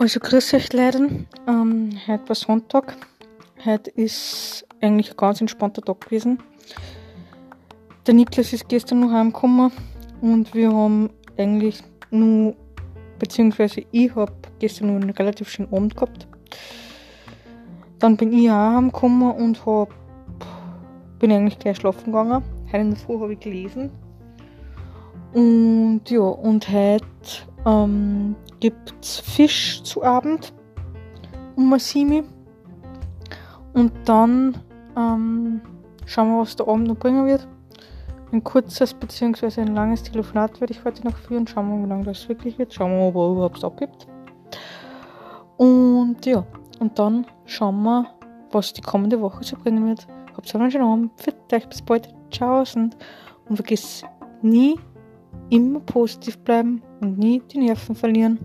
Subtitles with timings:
[0.00, 1.26] Also grüß euch Leute.
[1.48, 2.96] Ähm, heute war Sonntag.
[3.64, 6.38] Heute ist eigentlich ein ganz entspannter Tag gewesen.
[8.06, 9.72] Der Niklas ist gestern noch heimgekommen
[10.20, 11.82] und wir haben eigentlich
[12.12, 12.54] nur,
[13.18, 14.30] beziehungsweise ich habe
[14.60, 16.28] gestern nur einen relativ schönen Abend gehabt.
[17.98, 19.92] Dann bin ich auch heimgekommen und hab,
[21.18, 22.44] bin eigentlich gleich schlafen gegangen.
[22.66, 23.90] Heute in der Früh habe ich gelesen.
[25.32, 27.04] Und ja, und heute
[27.66, 30.52] ähm, gibt es Fisch zu Abend
[31.56, 32.24] um Masimi.
[33.74, 34.58] Und dann
[34.96, 35.60] ähm,
[36.06, 37.46] schauen wir, was der Abend noch bringen wird.
[38.32, 39.60] Ein kurzes bzw.
[39.60, 41.46] ein langes Telefonat werde ich heute noch führen.
[41.46, 42.72] Schauen wir, wie lange das wirklich wird.
[42.72, 44.06] Schauen wir, ob er überhaupt abgibt.
[45.56, 46.44] Und ja,
[46.78, 48.06] und dann schauen wir,
[48.50, 50.06] was die kommende Woche so bringen wird.
[50.36, 51.12] Habt einen schönen Abend.
[51.16, 52.14] Für euch bis bald.
[52.30, 52.96] Ciao und,
[53.48, 54.04] und vergiss
[54.42, 54.78] nie
[55.50, 58.38] immer positiv bleiben und nie die Nerven verlieren.